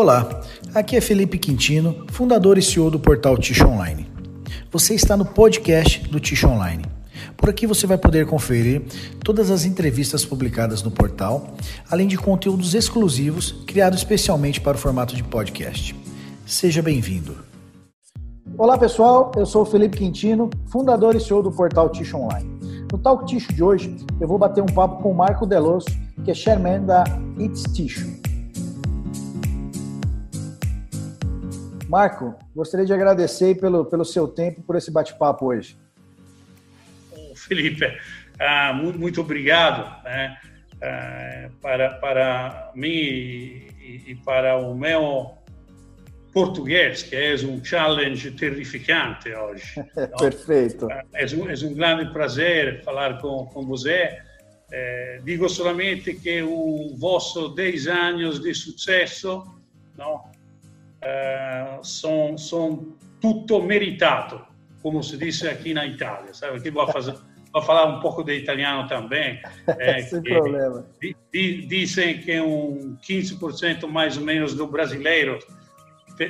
[0.00, 0.26] Olá,
[0.74, 4.10] aqui é Felipe Quintino, fundador e CEO do portal Ticho Online.
[4.72, 6.86] Você está no podcast do Ticho Online.
[7.36, 8.80] Por aqui você vai poder conferir
[9.22, 11.54] todas as entrevistas publicadas no portal,
[11.90, 15.94] além de conteúdos exclusivos criados especialmente para o formato de podcast.
[16.46, 17.36] Seja bem-vindo.
[18.56, 22.48] Olá pessoal, eu sou o Felipe Quintino, fundador e CEO do portal Ticho Online.
[22.90, 25.88] No Talk Ticho de hoje, eu vou bater um papo com o Marco Deloso,
[26.24, 27.04] que é chairman da
[27.38, 28.19] It's Ticho.
[31.90, 35.76] Marco, gostaria de agradecer pelo, pelo seu tempo, por esse bate-papo hoje.
[37.34, 37.84] Felipe,
[38.38, 40.38] ah, muito, muito, obrigado né,
[40.80, 45.32] ah, para, para mim e, e, para o meu
[46.32, 49.84] português, que é um challenge terrificante hoje.
[50.16, 50.86] Perfeito.
[51.12, 54.16] É um, é um grande prazer falar com, com você.
[54.72, 59.42] Eh, digo somente que o vosso 10 anos de sucesso
[59.98, 60.22] não,
[61.02, 64.40] eh, são, são tutto meritato,
[64.82, 66.32] como se diz aqui na Itália.
[66.34, 66.60] Sabe?
[66.60, 67.14] Que vou fazer
[67.52, 69.40] vou falar um pouco de italiano também.
[69.66, 70.86] É, Sem problema.
[71.32, 75.38] dizem que um 15% mais ou menos do brasileiro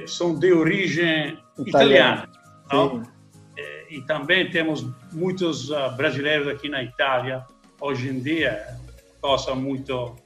[0.07, 2.29] são de origem italiana.
[2.67, 3.13] italiana
[3.57, 7.45] é, e também temos muitos uh, brasileiros aqui na Itália
[7.81, 8.79] hoje em dia,
[9.21, 10.17] coisa muito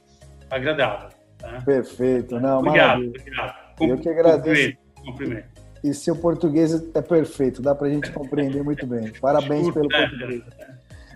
[0.49, 1.09] agradável.
[1.41, 1.61] Né?
[1.65, 3.64] Perfeito, não, obrigado, obrigado.
[3.77, 4.77] Com, Eu que agradeço.
[5.03, 5.55] Cumprimento.
[5.83, 9.11] E seu português é perfeito, dá para a gente compreender muito bem.
[9.21, 10.43] Parabéns pelo português.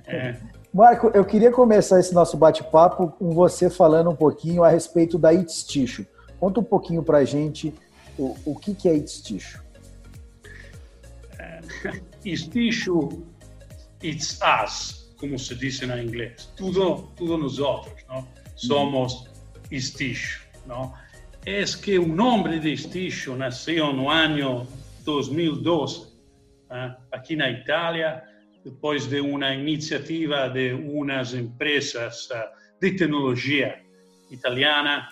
[0.06, 0.36] É.
[0.72, 5.34] Marco, eu queria começar esse nosso bate-papo com você falando um pouquinho a respeito da
[5.34, 6.06] It's Tissue.
[6.40, 7.74] Conta um pouquinho para a gente
[8.18, 9.60] o, o que, que é It's Tissue.
[11.40, 11.62] É,
[12.24, 13.26] it's Tissue,
[14.04, 16.52] it's us, como se diz em inglês.
[16.56, 18.28] Tudo, tudo nós outros, não?
[18.56, 19.28] Somos
[19.72, 20.94] It's Tissue, não?
[21.52, 24.68] É que o nome de It's Tissue nasceu no ano
[25.04, 26.14] 2012,
[26.70, 28.22] eh, aqui na Itália,
[28.64, 32.36] depois de uma iniciativa de umas empresas uh,
[32.80, 33.82] de tecnologia
[34.30, 35.10] italiana,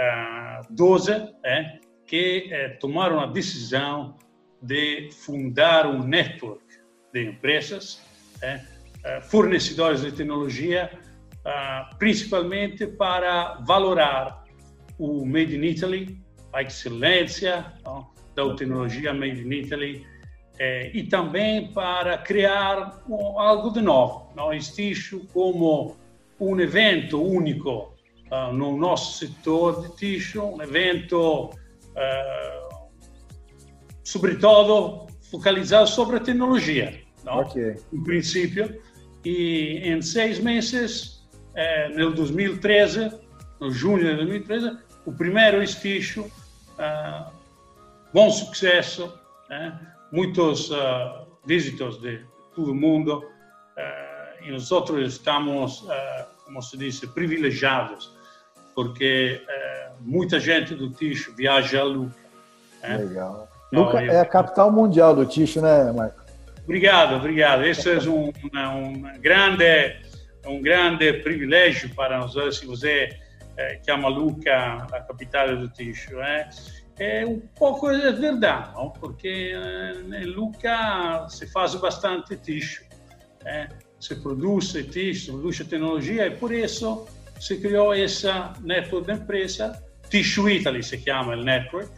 [0.00, 1.12] uh, 12,
[1.44, 4.16] eh, que eh, tomaram a decisão
[4.62, 6.64] de fundar um network
[7.12, 8.02] de empresas,
[8.40, 8.58] eh,
[9.20, 10.90] fornecedores de tecnologia,
[11.98, 14.43] principalmente para valorar
[14.98, 16.18] o Made in Italy,
[16.52, 17.72] a excelência
[18.34, 20.06] da tecnologia Made in Italy,
[20.58, 23.02] é, e também para criar
[23.36, 24.32] algo de novo.
[24.36, 25.96] Não existe como
[26.40, 27.94] um evento único
[28.30, 32.88] uh, no nosso setor de tixo, um evento, uh,
[34.02, 37.00] sobretudo, focalizado sobre a tecnologia.
[37.24, 37.40] Não?
[37.40, 37.76] Okay.
[37.92, 38.80] Em princípio,
[39.24, 43.23] e em seis meses, eh, no 2013, no
[43.70, 47.30] junho de 2013, o primeiro esticho, uh,
[48.12, 49.12] bom sucesso,
[49.48, 49.78] né?
[50.10, 52.20] muitos uh, visitors de
[52.54, 54.70] todo o mundo uh, e nós
[55.06, 58.14] estamos, uh, como se diz, privilegiados,
[58.74, 59.40] porque
[60.00, 62.14] muita gente do Ticho viaja a Luca.
[62.82, 62.96] Né?
[62.98, 63.48] Legal.
[63.72, 66.22] Luca é a capital mundial do Ticho, né, Marco?
[66.64, 67.64] Obrigado, obrigado.
[67.64, 69.96] Esse é um, um grande
[70.46, 73.08] um grande privilégio para nós se você
[73.56, 76.20] eh, chama Luca a capital do Ticho.
[76.20, 76.48] Eh?
[76.98, 78.90] é um pouco é verdade, não?
[78.90, 82.84] porque em eh, Luca se faz bastante tixo,
[83.44, 83.68] eh?
[83.98, 87.06] se produz tixo, se produz tecnologia e por isso
[87.40, 91.90] se criou essa network de empresa, Tissue Italy se chama o network,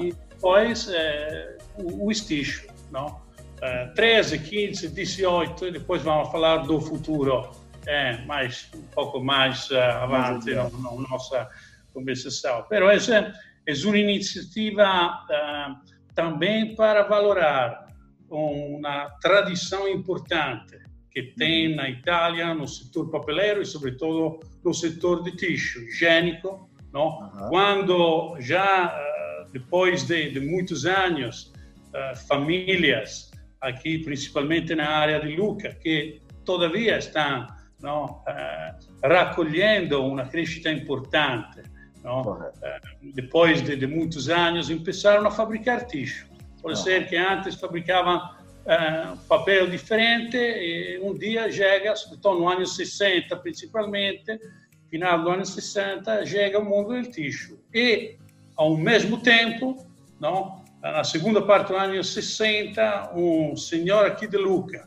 [0.00, 3.22] e depois eh, o, o Sticho, não?
[3.62, 7.50] Eh, 13, 15, 18, depois vamos falar do futuro,
[7.86, 11.48] é, mais, um pouco mais uh, avante na no, no, nossa
[11.92, 12.64] conversação.
[12.68, 13.34] Pero essa
[13.66, 17.86] é uma iniciativa uh, também para valorar
[18.28, 20.78] uma tradição importante
[21.10, 27.06] que tem na Itália no setor papeleiro e sobretudo no setor de tixo higiênico, não?
[27.06, 27.48] Uhum.
[27.48, 31.52] Quando já uh, depois de, de, muitos anos
[32.26, 33.30] famílias
[33.60, 37.46] aqui principalmente na área de Luca que todavia estão
[37.84, 41.60] não, uh, raccogliendo uma crescita importante
[42.04, 42.80] eh,
[43.14, 46.26] depois de, de, muitos anos, começaram a fabricar tixo.
[46.60, 52.66] Pode ser que antes fabricavam uh, papel diferente e um dia chega, sobretudo no ano
[52.66, 54.38] 60 principalmente,
[54.90, 57.58] final do ano 60, chega o mundo do tixo.
[57.72, 58.16] E,
[58.56, 59.86] ao mesmo tempo,
[60.20, 64.86] não, na segunda parte do ano 60, um senhor aqui de Luca,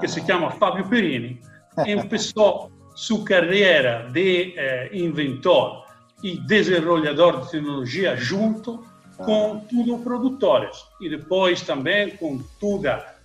[0.00, 0.08] que ah.
[0.08, 1.40] se chama Fábio Perini,
[1.76, 5.84] começou sua carreira de eh, inventor
[6.22, 8.84] e desenvolvedor de tecnologia junto
[9.18, 13.16] com tudo produtores e depois também com toda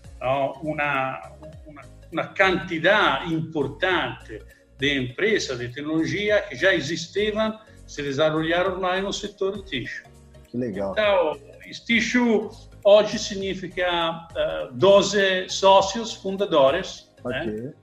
[0.62, 1.32] uma,
[1.66, 1.82] uma,
[2.12, 4.40] uma quantidade importante
[4.78, 10.04] de empresas de tecnologia que já existiam, se desenvolveram lá no setor tixo.
[10.50, 10.92] Que legal.
[10.92, 11.40] Então,
[11.86, 12.50] tixo
[12.84, 17.46] hoje significa uh, 12 sócios fundadores, okay.
[17.46, 17.74] né?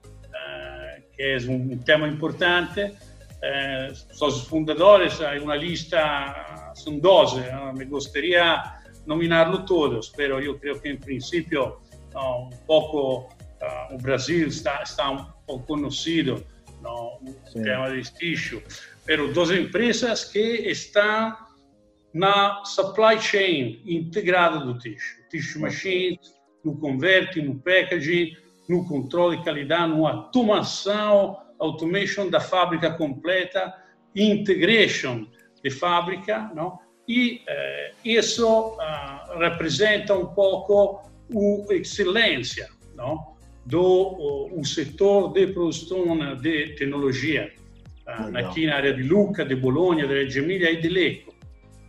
[1.18, 2.80] Que é um tema importante.
[2.80, 7.40] Uh, sócios fundadores, há uma lista, são 12,
[7.76, 8.62] me gostaria
[9.04, 11.76] nominarlo todos, pero eu creio que, em princípio,
[12.14, 13.28] um pouco
[13.62, 16.44] uh, o Brasil está, está um pouco conhecido
[16.80, 17.18] no
[17.52, 18.62] tema de tixo,
[19.04, 21.36] pero 12 empresas que estão
[22.14, 25.16] na supply chain integrada do tixo.
[25.30, 26.18] Tissue machine,
[26.64, 28.36] no converte, no packaging,
[28.68, 33.74] no controle de qualidade, na automação, automation da fábrica completa,
[34.14, 35.26] integration
[35.62, 36.78] de fábrica, não?
[37.06, 41.00] e eh, isso uh, representa um pouco
[41.70, 43.34] a excelência não?
[43.64, 47.52] do o, o setor de produção de tecnologia,
[48.06, 51.38] uh, aqui na área de Luca, de Bologna, de Reggio e de Lecco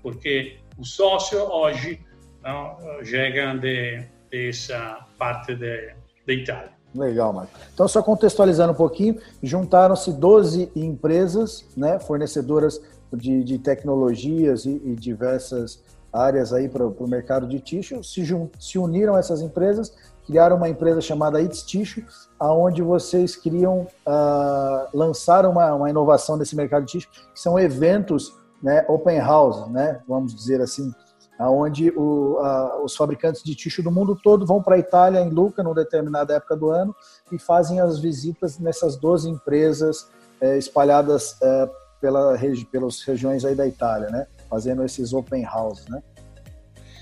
[0.02, 2.00] porque o sócio hoje
[2.44, 5.94] não, chega de, dessa parte de,
[6.30, 6.72] da Itália.
[6.94, 7.52] Legal, Marco.
[7.74, 12.82] Então, só contextualizando um pouquinho, juntaram-se 12 empresas, né, fornecedoras
[13.12, 18.24] de, de tecnologias e, e, diversas áreas aí para o mercado de tixo, se,
[18.60, 19.96] se uniram essas empresas,
[20.26, 22.06] criaram uma empresa chamada It's Tissue,
[22.40, 28.36] aonde vocês criam, uh, lançaram uma, uma inovação nesse mercado de tixo, que são eventos
[28.62, 30.92] né, open house, né, vamos dizer assim,
[31.40, 35.30] aonde o, a, os fabricantes de tixo do mundo todo vão para a Itália, em
[35.30, 36.94] Luca, numa determinada época do ano,
[37.32, 41.70] e fazem as visitas nessas 12 empresas é, espalhadas é,
[42.02, 42.38] pela,
[42.70, 46.04] pelas regiões aí da Itália, né, fazendo esses open houses, né?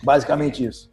[0.04, 0.92] Basicamente isso.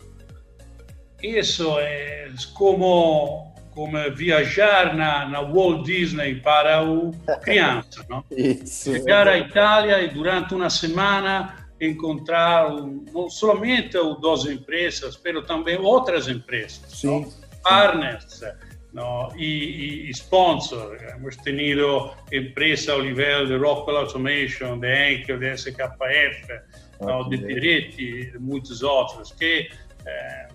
[1.23, 7.11] Isso é como como viajar na, na Walt Disney para o
[7.43, 8.25] criança, não?
[8.31, 8.93] Isso.
[8.93, 12.71] Chegar à Itália e durante uma semana encontrar
[13.13, 17.27] não somente o 12 empresas, mas também outras empresas, Sim.
[17.63, 18.41] partners
[18.93, 19.33] no?
[19.37, 20.97] e, e, sponsor.
[21.15, 26.61] Hemos tenido empresas ao nível de Rockwell Automation, de Henkel, de SKF,
[27.01, 27.29] no?
[27.29, 29.69] de Peretti e muitos outros, que
[30.07, 30.49] eh,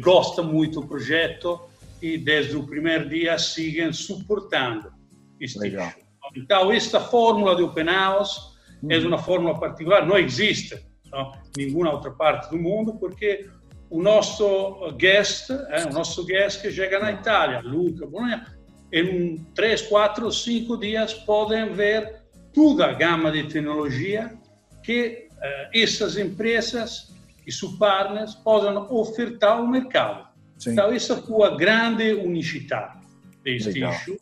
[0.00, 1.60] gostam muito do projeto
[2.00, 4.92] e desde o primeiro dia seguem suportando
[5.40, 5.92] este Legal.
[6.36, 8.57] Então, esta fórmula de Open House.
[8.88, 10.78] É uma fórmula particular, não existe
[11.10, 13.48] não, em nenhuma outra parte do mundo, porque
[13.90, 18.46] o nosso guest, é, o nosso guest que chega na Itália, Luca, Bologna,
[18.92, 22.22] em três, quatro, cinco dias podem ver
[22.52, 24.34] toda a gama de tecnologia
[24.82, 27.14] que uh, essas empresas
[27.46, 30.28] e seus partners podem ofertar ao mercado.
[30.58, 30.72] Sim.
[30.72, 32.98] Então, essa foi a grande unicidade
[33.42, 34.18] deste eixo.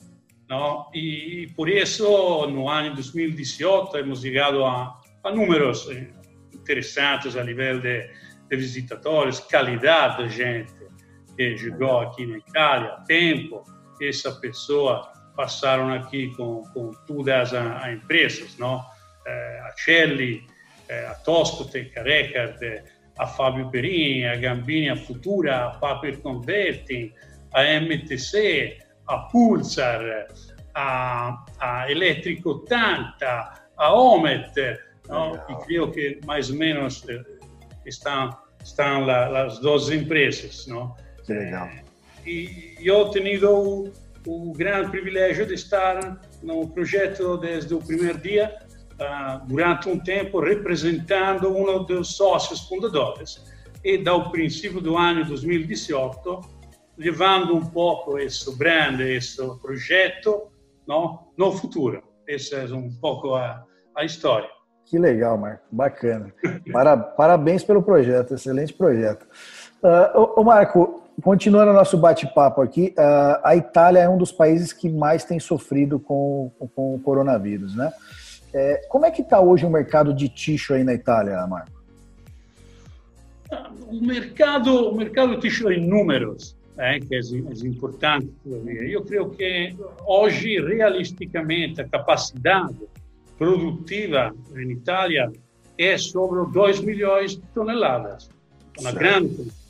[0.48, 0.88] Não?
[0.94, 6.08] E por isso, no ano 2018, hemos chegado a, a números eh,
[6.54, 8.08] interessantes a nível de,
[8.48, 10.72] de visitadores, qualidade da gente
[11.36, 13.64] que chegou aqui na Itália, tempo
[13.98, 18.84] que essa pessoa passaram aqui com, com todas as empresas, não?
[19.26, 20.46] Eh, a Celli,
[20.88, 22.82] eh, a Toscotec, a Recard,
[23.18, 27.12] a Fábio Perini, a Gambini, a Futura, a Paper Converting,
[27.52, 30.28] a MTC, a Pulsar,
[30.74, 34.52] a, a Elétrico 80, a Omet,
[35.08, 35.34] ¿no?
[35.48, 37.22] y creo que más o menos eh,
[37.84, 40.66] están, están la, las dos empresas.
[40.66, 40.96] ¿no?
[41.26, 41.70] Qué legal.
[42.26, 43.92] E eu tenho o,
[44.26, 48.52] o grande privilégio de estar no projeto desde o primeiro dia
[48.94, 53.44] uh, durante um tempo representando um dos sócios fundadores
[53.84, 56.40] e do princípio do ano 2018
[56.96, 60.48] levando um pouco esse brand, esse projeto
[60.86, 62.02] no, no futuro.
[62.28, 64.48] Essa é um pouco a, a história.
[64.86, 65.64] Que legal, Marco.
[65.70, 66.32] Bacana.
[66.72, 69.26] Para, parabéns pelo projeto, excelente projeto.
[69.82, 74.88] Uh, ô, Marco, continuando nosso bate-papo aqui, uh, a Itália é um dos países que
[74.88, 77.92] mais tem sofrido com, com o coronavírus, né?
[78.54, 81.76] É, como é que está hoje o mercado de tixo aí na Itália, Marco?
[83.88, 88.32] O mercado, o mercado de tixo em números, é, que é, é importante.
[88.44, 89.74] Eu creio que
[90.06, 92.76] hoje, realisticamente, a capacidade
[93.38, 95.30] produtiva em Itália
[95.78, 98.30] é sobre 2 milhões de toneladas,
[98.78, 98.98] uma certo.
[98.98, 99.66] grande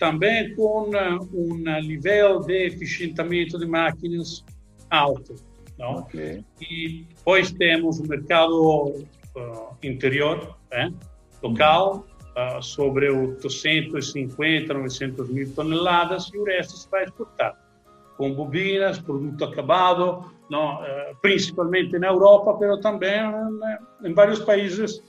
[0.00, 0.90] também com
[1.34, 4.42] um nível de eficientamento de máquinas
[4.88, 5.36] alto
[5.78, 5.98] Não?
[5.98, 6.42] Okay.
[6.58, 9.04] E depois temos o mercado
[9.36, 10.92] uh, interior, né?
[11.42, 12.06] local,
[12.36, 17.56] uh, sobre 850, 900 mil toneladas, e o resto se vai exportar,
[18.16, 20.82] com bobinas, produto acabado, não?
[20.82, 23.20] Uh, principalmente na Europa, mas também
[23.58, 25.02] né, em vários países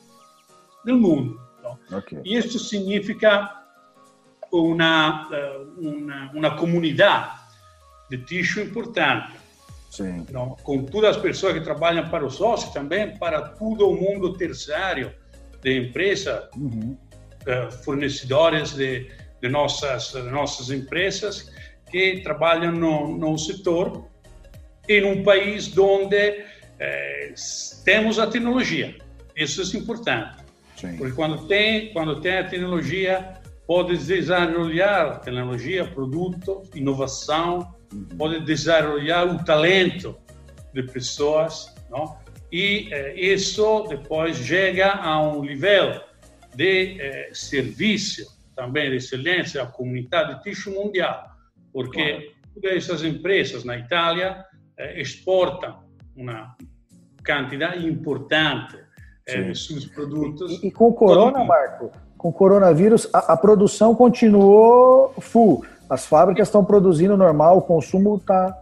[0.85, 1.39] do mundo.
[1.91, 2.19] Okay.
[2.25, 3.61] E isso significa
[4.51, 5.29] uma,
[5.77, 7.39] uma, uma comunidade
[8.09, 9.33] de tixo importante.
[9.89, 10.25] Sim.
[10.31, 10.55] Não?
[10.63, 15.13] Com todas as pessoas que trabalham para os sócios, também para todo o mundo terciário
[15.61, 16.97] de empresa, uhum.
[17.47, 19.09] Uh, fornecedores de,
[19.41, 21.51] de, nossas, de nossas empresas
[21.89, 24.05] que trabalham no, no setor
[24.87, 26.43] em um país onde
[26.79, 27.33] eh,
[27.85, 28.95] temos a tecnologia.
[29.35, 30.43] Isso é importante.
[30.75, 30.97] Sim.
[30.97, 33.35] Porque quando tem, quando tem a tecnologia,
[33.67, 38.05] pode desenvolver tecnologia, produto, inovação, uhum.
[38.17, 40.17] pode desenvolver o talento
[40.73, 42.17] de pessoas, não?
[42.51, 46.01] e eh, isso depois chega a um nível
[46.55, 51.25] de eh, serviço também de excelência à comunidade tixo mundial,
[51.71, 52.31] porque claro.
[52.53, 54.45] todas essas empresas na Itália
[54.77, 55.83] eh, exportam
[56.15, 56.55] uma
[57.25, 58.77] quantidade importante
[59.27, 60.61] eh, de seus produtos.
[60.61, 65.65] E, e com o corona, Marco, com o coronavírus, a, a produção continuou full.
[65.89, 68.61] As fábricas estão produzindo normal, o consumo está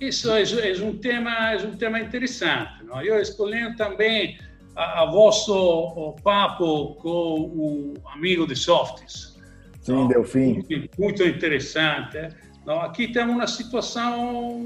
[0.00, 2.84] isso é, é, um tema, é um tema interessante.
[2.84, 3.00] Não?
[3.00, 4.38] Eu escolhi também
[4.78, 9.36] a, a vosso papo com o amigo de Softs.
[9.82, 10.08] Sim, não?
[10.08, 10.64] Delfim.
[10.70, 12.28] Muito, muito interessante.
[12.64, 12.80] Não?
[12.80, 14.60] Aqui temos uma situação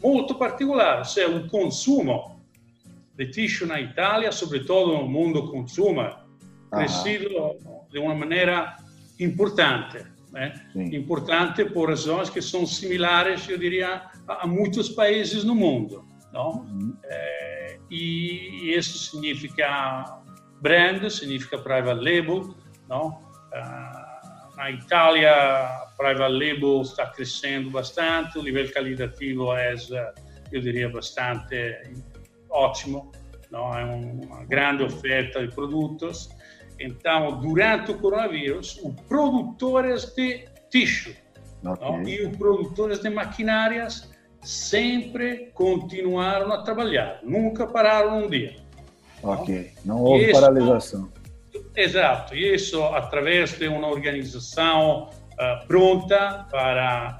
[0.00, 2.40] muito particular, cioè o consumo
[3.16, 6.08] de tixo na Itália, sobretudo no mundo consumo,
[6.70, 7.56] crescido
[7.90, 8.76] de uma maneira
[9.18, 10.04] importante.
[10.30, 10.52] Né?
[10.92, 16.04] Importante por razões que são similares, eu diria, a, muitos países no mundo.
[16.32, 16.58] Não?
[16.58, 16.94] Uhum.
[17.02, 17.45] É,
[17.90, 20.20] e isso significa
[20.60, 22.54] brand, significa private label.
[22.88, 23.22] Não?
[23.52, 25.32] Ah, na Itália,
[25.96, 29.74] private label está crescendo bastante, o nível qualitativo é,
[30.52, 31.82] eu diria, bastante
[32.50, 33.12] ótimo.
[33.50, 33.72] Não?
[33.76, 36.30] É uma grande oferta de produtos.
[36.78, 41.14] Então, durante o coronavírus, os produtores de tixo
[41.64, 42.14] okay.
[42.14, 44.10] e os produtores de maquinárias
[44.46, 48.54] sempre continuaram a trabalhar, nunca pararam um dia.
[49.20, 51.12] Ok, não, não houve isso, paralisação.
[51.74, 57.16] Exato, isso através de uma organização uh, pronta para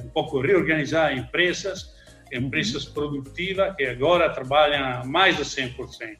[0.00, 1.94] uh, um pouco reorganizar empresas,
[2.32, 2.94] empresas uhum.
[2.94, 6.16] produtivas que agora trabalham mais de 100%.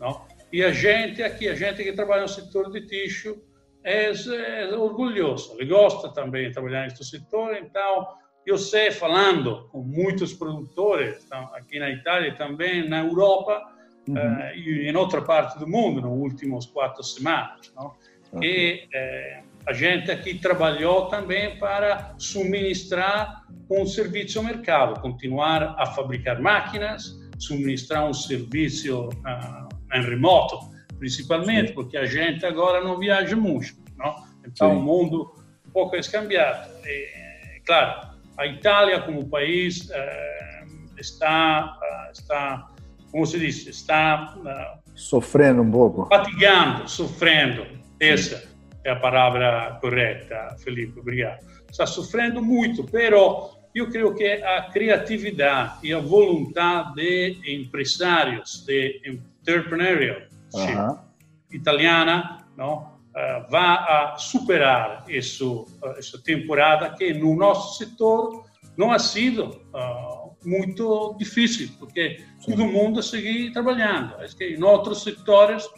[0.00, 0.24] Não?
[0.52, 3.40] E a gente aqui, a gente que trabalha no setor de tixo,
[3.84, 8.08] é, é orgulhoso, ele gosta também de trabalhar nesse setor, então
[8.50, 13.62] eu sei, falando com muitos produtores, aqui na Itália e também na Europa
[14.08, 14.14] uhum.
[14.14, 17.94] uh, e em outra parte do mundo, nos últimos quatro semanas, não?
[18.32, 18.88] Okay.
[18.92, 26.40] e a gente aqui trabalhou também para suministrar um serviço ao mercado, continuar a fabricar
[26.40, 30.58] máquinas, suministrar um serviço uh, em remoto,
[30.98, 31.74] principalmente, Sim.
[31.74, 34.14] porque a gente agora não viaja muito, não?
[34.46, 34.76] Então Sim.
[34.76, 35.34] o mundo
[35.66, 36.70] um pouco é escambiado.
[36.84, 40.64] E, claro, a Itália como país eh,
[40.98, 42.68] está, eh, está,
[43.10, 47.66] como se diz, está eh, sofrendo um pouco, fatigando, sofrendo.
[48.00, 48.42] Essa
[48.84, 50.98] é a palavra correta, Felipe.
[50.98, 51.44] Obrigado.
[51.70, 59.00] Está sofrendo muito, pero eu creio que a criatividade e a vontade de empresários, de
[59.06, 60.20] entrepreneurial
[60.54, 61.04] uh
[61.54, 65.66] italiana, não, uh, vai a superar isso,
[65.96, 68.44] essa temporada que no nosso setor
[68.76, 74.14] não ha sido uh, muito difícil, porque todo mundo segue trabalhando.
[74.16, 75.68] Acho que em outros setores,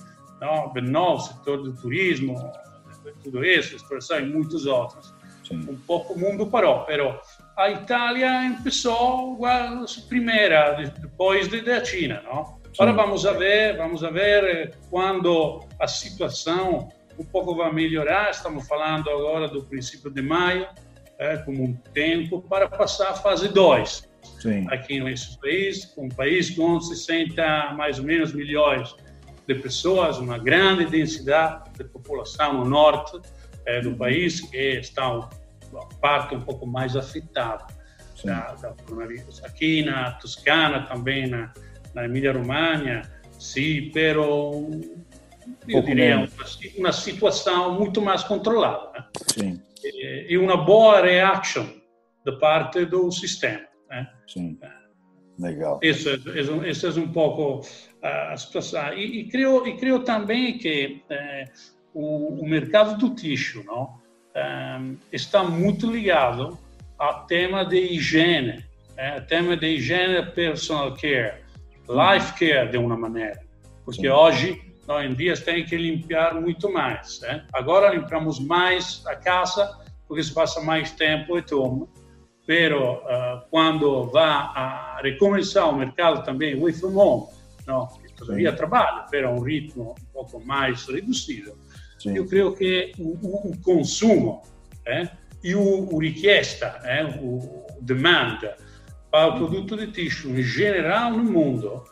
[0.41, 2.37] não, o setor do turismo,
[3.23, 5.15] tudo isso, expressão e muitos outros,
[5.47, 5.61] Sim.
[5.69, 12.57] um pouco o mundo parou, mas a Itália começou a primeira, depois da China, não?
[12.79, 18.31] Agora vamos ver, vamos ver eh, quando a situação um pouco vai melhorar.
[18.31, 20.67] Estamos falando agora do princípio de maio,
[21.19, 24.09] é, como um tempo para passar a fase 2.
[24.69, 28.95] Aqui nesse país, um país com 60 mais ou menos milhões
[29.47, 33.21] de pessoas, uma grande densidade de população no norte
[33.65, 35.29] é, do país, que está a
[36.01, 37.67] parte um pouco mais afetada
[38.25, 39.43] da, da coronavírus.
[39.45, 41.53] Aqui na Toscana, também na
[41.97, 44.69] na Emília-Romanha, sim, pero
[45.69, 46.29] eu diria uma,
[46.79, 48.91] uma, situação muito mais controlada.
[48.93, 49.05] Né?
[49.29, 49.63] Sim.
[49.85, 51.69] E, e, uma boa reação
[52.25, 53.65] da parte do sistema.
[53.89, 54.09] Né?
[54.27, 54.59] Sim.
[55.39, 55.79] Legal.
[55.83, 57.61] Isso, isso, isso é um pouco
[58.03, 58.93] a situação.
[58.95, 61.45] E, e, creio, e creio também que eh,
[61.93, 63.99] o, o, mercado do tixo não,
[64.37, 66.59] um, está muito ligado
[66.99, 68.65] ao tema de higiene,
[68.97, 71.43] é, tema de higiene personal care,
[71.89, 73.41] life care de uma maneira,
[73.85, 74.09] porque Sim.
[74.09, 77.23] hoje, nós em dias, tem que limpar muito mais.
[77.23, 77.45] É?
[77.53, 81.89] Agora limpamos mais a casa porque se passa mais tempo e tudo,
[82.47, 87.27] pero uh, quando vai a recomeçar o mercado também away from home,
[88.07, 88.57] que todavia Sim.
[88.57, 91.59] trabalha, pero a um ritmo um pouco mais reduzido,
[91.99, 92.17] Sim.
[92.17, 94.43] eu creio que o, o, o consumo
[94.87, 95.09] eh,
[95.43, 98.39] e o, o richiesta, eh, o, demand
[99.11, 101.85] para o produto de tixo em geral no mundo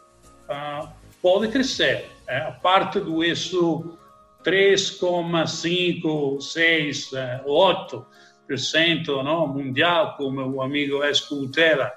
[0.49, 0.89] uh,
[1.21, 2.14] pode crescer.
[2.27, 3.99] Eh, a parte do isso
[4.45, 7.11] 3,5, 6,
[7.47, 11.93] 8% no, mundial, como o amigo Escutela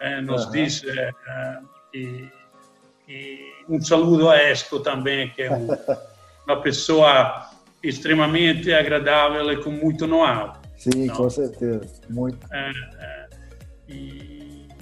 [0.00, 0.52] eh, nos uhum.
[0.52, 0.88] disse.
[0.88, 1.12] Eh,
[1.94, 2.28] e,
[3.08, 5.68] e um saludo a Esco também, que é um,
[6.46, 7.50] uma pessoa
[7.82, 10.54] extremamente agradável e com muito know-how.
[10.76, 11.14] Sim, não?
[11.14, 12.38] com certeza, muito.
[12.52, 13.28] É, é,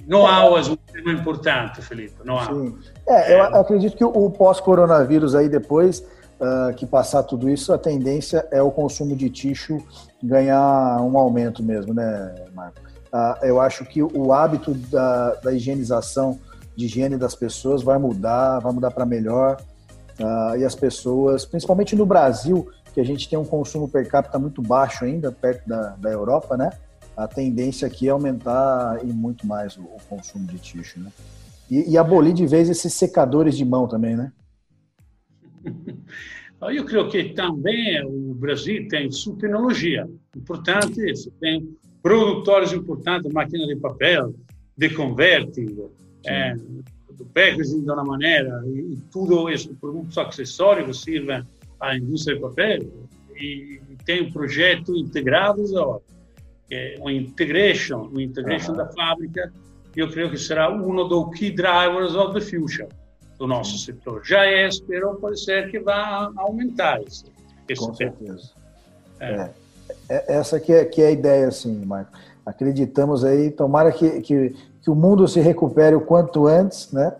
[0.07, 2.45] e know-how é um tema importante, Felipe, know-how.
[2.45, 2.77] Sim.
[3.07, 5.99] É, eu acredito que o pós-coronavírus aí depois
[6.39, 9.77] uh, que passar tudo isso, a tendência é o consumo de tixo
[10.23, 12.79] ganhar um aumento mesmo, né, Marco?
[13.13, 16.39] Uh, eu acho que o hábito da, da higienização,
[16.75, 19.57] de higiene das pessoas vai mudar, vai mudar para melhor.
[20.19, 24.39] Uh, e as pessoas, principalmente no Brasil, que a gente tem um consumo per capita
[24.39, 26.71] muito baixo ainda, perto da, da Europa, né?
[27.17, 31.11] A tendência aqui é aumentar e muito mais o, o consumo de tixo, né?
[31.69, 34.31] E, e, abolir de vez esses secadores de mão também, né?
[36.61, 43.75] Eu creio que também o Brasil tem sua tecnologia importante, tem produtores importantes, máquina de
[43.75, 44.33] papel,
[44.75, 45.75] de converting,
[46.25, 51.43] é, do packaging de uma maneira, e tudo esses produtos acessórios servem
[51.79, 55.63] a indústria de papel e tem um projeto integrado
[56.67, 59.51] agora, que é integration, uma integration da fábrica,
[59.95, 62.87] eu creio que será um dos key drivers of the future
[63.37, 64.21] do nosso setor.
[64.23, 67.25] Já é, espero, pode ser que vá aumentar esse,
[67.67, 68.17] esse Com tempo.
[68.19, 68.51] certeza.
[69.19, 69.33] É.
[69.33, 69.51] É.
[70.09, 70.35] é.
[70.35, 72.11] Essa que é, que é a ideia, assim, Marco.
[72.45, 77.13] Acreditamos aí, tomara que, que, que o mundo se recupere o quanto antes, né?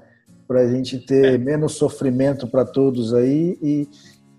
[0.48, 1.38] Para a gente ter é.
[1.38, 3.90] menos sofrimento para todos aí e,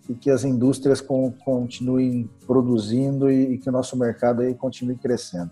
[0.08, 4.96] e que as indústrias com, continuem produzindo e, e, que o nosso mercado aí continue
[4.96, 5.50] crescendo.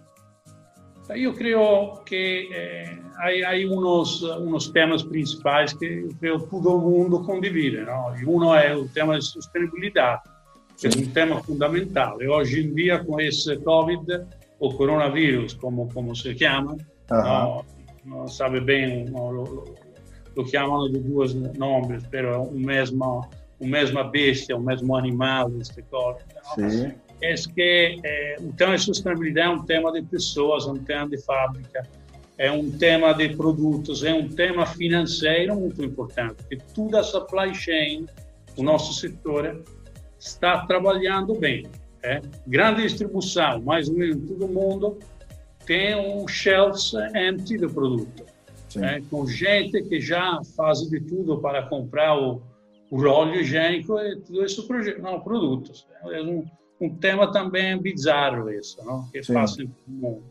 [1.11, 7.83] Eu creio que eh, há, há uns, uns temas principais que creio todo mundo condivide.
[7.83, 8.17] Não?
[8.17, 10.23] E um é o tema de sustentabilidade,
[10.77, 11.01] que Sim.
[11.01, 12.21] é um tema fundamental.
[12.21, 14.27] E hoje em dia, com esse Covid,
[14.59, 17.25] o coronavírus, como, como se chama, uh -huh.
[17.25, 17.65] não,
[18.05, 19.65] não sabe bem, não, lo,
[20.35, 25.51] lo, chamam de dois nomes, mas é o mesmo o mesma bestia, o mesmo animal,
[25.61, 26.23] este corpo.
[26.55, 26.93] Sim.
[27.23, 31.09] É que é, o tema de sustentabilidade é um tema de pessoas, é um tema
[31.09, 31.89] de fábrica,
[32.37, 37.55] é um tema de produtos, é um tema financeiro muito importante, porque toda a supply
[37.55, 38.07] chain,
[38.57, 39.65] o nosso setor,
[40.19, 41.67] está trabalhando bem.
[42.03, 42.21] É?
[42.47, 44.99] Grande distribuição, mais ou menos todo mundo
[45.65, 48.25] tem um shelves empty de produto.
[48.77, 49.01] É?
[49.11, 52.43] Com gente que já faz de tudo para comprar o
[53.05, 54.67] o óleo higiênico e tudo isso
[55.01, 55.87] não, produtos.
[56.05, 56.45] É um,
[56.81, 59.09] um tema também bizarro isso, não?
[59.11, 59.35] que Sim.
[59.35, 60.25] passa em mundo.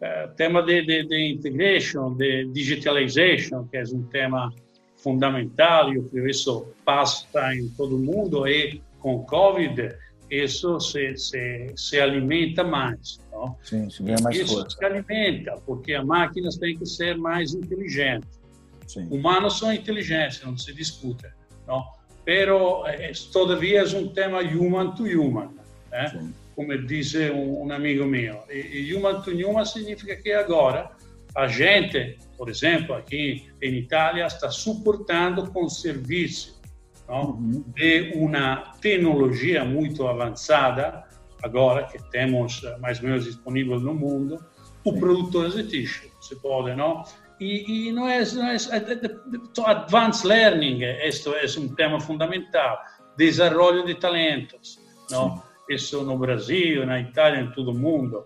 [0.00, 4.52] É, tema de, de, de, integration, de digitalization, que é um tema
[4.96, 9.96] fundamental, creio isso passa em todo mundo e com Covid
[10.30, 13.20] isso se, se, se alimenta mais.
[13.30, 13.56] Não?
[13.62, 14.76] Sim, se mais isso força.
[14.76, 18.40] se alimenta, porque as máquinas têm que ser mais inteligentes.
[18.86, 19.06] Sim.
[19.10, 21.26] Humanos são inteligentes, não se discute
[21.66, 21.84] no?
[22.24, 25.50] Pero eh, todavia é um tema human to human,
[25.92, 26.10] eh?
[26.54, 28.44] come dice um, amigo meu.
[28.48, 30.90] E, e human to human significa que agora
[31.34, 36.60] a gente, por exemplo, aqui em Itália, está suportando com serviço
[37.08, 37.30] no?
[37.30, 37.64] uhum.
[37.74, 41.04] de uma tecnologia muito avançada,
[41.42, 44.38] agora que temos mais ou menos disponível no mundo,
[44.84, 46.10] o produtor de tixo.
[46.20, 47.02] Se pode, não?
[47.42, 52.78] E, e não é, é, é advanced learning, isso é um tema fundamental,
[53.16, 54.78] desenvolvimento de talentos,
[55.10, 55.42] não?
[55.68, 58.24] isso no Brasil, na Itália, em todo o mundo,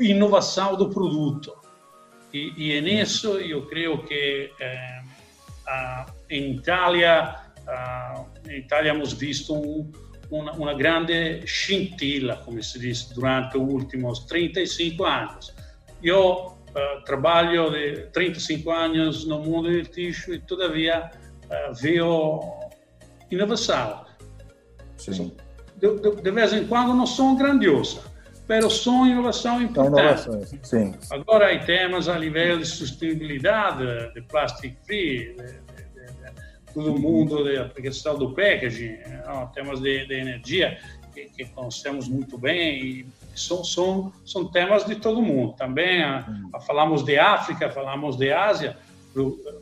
[0.00, 1.54] inovação do produto.
[2.32, 4.50] E, e nisso eu creio que
[5.66, 7.36] a, em Itália,
[7.68, 9.92] a, em Itália hemos visto um,
[10.30, 15.54] uma, uma grande scintilla, como se diz, durante os últimos 35 anos.
[16.02, 21.10] Eu uh, trabalho de 35 anos no mundo do tixo e todavia
[21.44, 22.40] uh, vejo
[23.30, 24.04] inovação.
[24.96, 25.32] Sim.
[25.76, 28.00] De, de, de, vez em quando não são grandiosas,
[28.48, 30.58] mas são inovação importante.
[30.62, 30.94] Sim.
[31.10, 35.64] Agora, há temas a nível de sustentabilidade, de plastic free, de,
[36.74, 40.78] todo mundo da aplicação do packaging, não, temas de, de energia
[41.14, 45.54] que, que, conhecemos muito bem e são, são, são temas de todo mundo.
[45.54, 48.76] Também a, a, falamos de África, falamos de Ásia,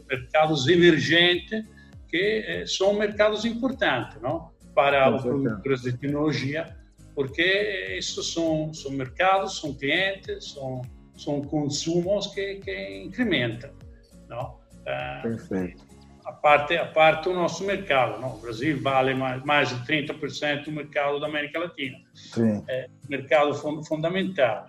[0.08, 1.64] mercados emergentes
[2.08, 4.50] que eh, são mercados importantes, não?
[4.74, 6.76] Para os produtores de tecnologia,
[7.14, 7.42] porque
[7.96, 10.82] esses são, são mercados, são clientes, são,
[11.16, 13.70] são consumos que, que incrementam,
[14.28, 14.58] não?
[14.82, 15.91] Uh, Perfeito
[16.24, 18.20] a parte, a parte do nosso mercado.
[18.20, 18.34] Não?
[18.34, 21.98] O Brasil vale mais, mais de 30% do mercado da América Latina.
[22.14, 22.62] Sim.
[22.68, 23.54] É mercado
[23.84, 24.66] fundamental.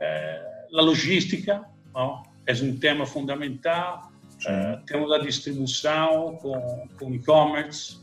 [0.00, 2.22] É, a logística não?
[2.46, 4.10] é um tema fundamental.
[4.46, 7.98] É, temos a distribuição com, com e-commerce.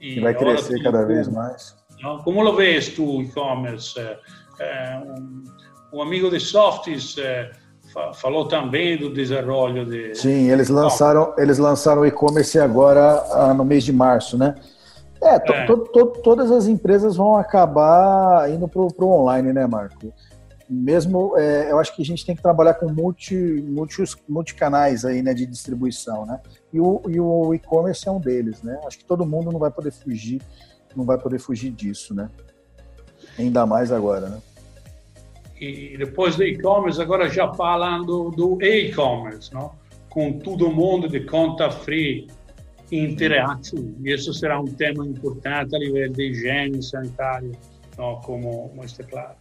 [0.00, 1.76] E vai crescer cada vez mais.
[2.00, 2.18] Não?
[2.18, 3.98] Como lo vês tu, e-commerce?
[3.98, 4.18] É,
[4.60, 5.44] é, um,
[5.92, 7.50] um amigo de Softs é,
[8.14, 10.14] falou também do desenvolvimento de.
[10.14, 14.54] Sim, eles lançaram, eles lançaram o e-commerce agora ah, no mês de março, né?
[15.20, 15.66] É, to, é.
[15.66, 20.12] To, to, todas as empresas vão acabar indo para o online, né, Marco?
[20.68, 25.22] Mesmo, é, eu acho que a gente tem que trabalhar com multi, multi, multicanais aí,
[25.22, 26.40] né, de distribuição, né?
[26.72, 28.80] E o, e o e-commerce é um deles, né?
[28.86, 30.40] Acho que todo mundo não vai poder fugir,
[30.96, 32.28] não vai poder fugir disso, né?
[33.38, 34.38] Ainda mais agora, né?
[35.62, 39.72] E depois do e-commerce, agora já falando do e-commerce, não?
[40.08, 42.26] com todo mundo de conta free
[42.90, 43.94] interaction.
[44.04, 47.52] Isso será um tema importante a nível de higiene sanitária,
[47.96, 48.16] não?
[48.20, 49.36] como, está claro.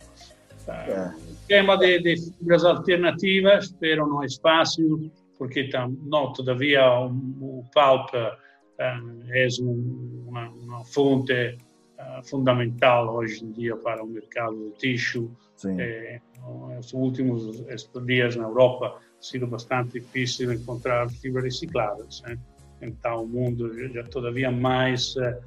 [0.68, 1.08] É.
[1.08, 7.08] O tema de, de fibras alternativas, pero não é fácil, porque tam, não, todavia o,
[7.42, 11.58] o pulp é uma, uma fonte
[12.02, 15.32] uh, fundamental hoje em dia para o mercado do tixo
[15.70, 17.64] Eh, nos últimos
[18.06, 22.24] días na Europa ha sido bastante difícil encontrar fibras recicladas.
[22.28, 22.38] Eh?
[22.82, 25.38] Então, o mundo já todavia mais uh,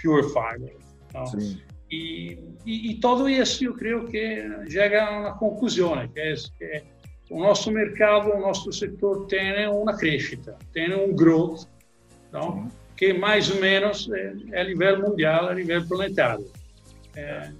[0.00, 0.74] pure fiber.
[1.08, 1.24] Então,
[1.90, 6.34] e, e, e, todo isso eu creio que chega a uma conclusão, que é
[7.24, 11.66] que o nosso mercado, o nosso setor tem uma crescita, tem um growth,
[12.32, 12.70] não?
[12.98, 16.44] Que mais ou menos é, é a nível mundial, a nível planetário.
[17.14, 17.52] É,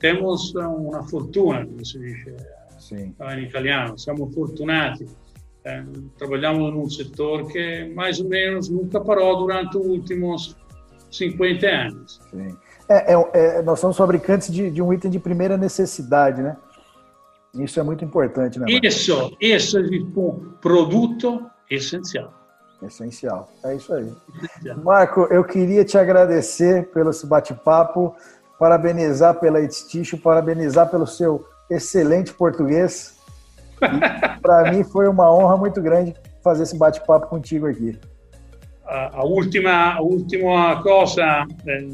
[0.00, 2.34] temos uma fortuna, come si dice
[2.78, 3.14] sì.
[3.16, 5.06] in italiano, siamo fortunati.
[5.62, 5.84] Eh,
[6.16, 10.56] trabalhamos num setor que mais ou menos nunca parou durante os últimos
[11.10, 12.20] 50 anos.
[12.30, 12.56] Sim.
[12.88, 16.56] É, é, é, nós somos fabricantes de, de, um item de primeira necessidade, né?
[17.54, 18.66] Isso é muito importante, né?
[18.82, 22.32] Isso, isso é um produto essencial.
[22.82, 24.12] Essencial, é isso aí.
[24.84, 28.14] Marco, eu queria te agradecer pelo esse bate-papo
[28.58, 33.16] parabenizar pela Itsticho, parabenizar pelo seu excelente português.
[34.40, 37.98] Para mim foi uma honra muito grande fazer esse bate-papo contigo aqui.
[38.84, 41.86] A, última, a última coisa, eh,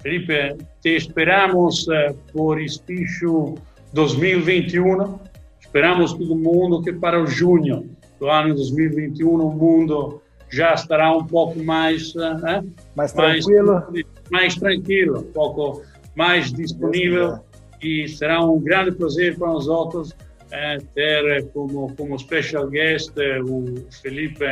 [0.00, 3.56] Felipe, te esperamos eh, por Sticho
[3.92, 5.18] 2021.
[5.60, 11.24] Esperamos todo mundo que para o junho do ano 2021 o mundo já estará um
[11.24, 12.62] pouco mais, eh,
[12.96, 13.84] mais tranquilo.
[13.90, 15.82] Mais, mais tranquilo, um pouco
[16.14, 17.38] mais disponível
[17.82, 20.14] e será um grande prazer para nós outros
[20.50, 23.12] eh, ter como, como special guest
[23.46, 24.44] o Felipe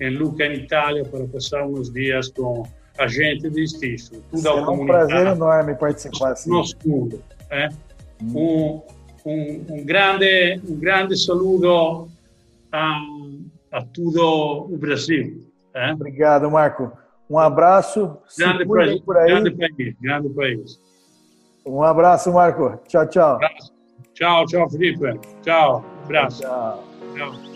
[0.00, 2.62] em Luca, em Itália, para passar uns dias com
[2.98, 4.22] a gente de Stiço.
[4.30, 6.32] Tudo é um prazer enorme participar.
[6.32, 6.50] Assim.
[6.50, 7.22] Nosso mundo.
[7.50, 7.68] Eh?
[8.22, 8.82] Hum.
[9.24, 12.08] Um, um, um, grande, um grande saludo
[12.72, 13.00] a,
[13.72, 15.46] a todo o Brasil.
[15.74, 15.92] Eh?
[15.92, 16.92] Obrigado, Marco.
[17.28, 18.18] Um abraço.
[18.38, 19.28] Grande país, por aí.
[19.28, 20.80] grande país, grande país.
[21.66, 22.78] Um abraço, Marco.
[22.88, 23.38] Tchau, tchau.
[24.14, 25.20] Tchau, tchau, Felipe.
[25.42, 25.84] Tchau.
[26.04, 26.42] Abraço.
[26.42, 26.84] tchau.
[27.14, 27.47] tchau.